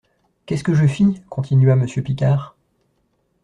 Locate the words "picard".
2.01-2.57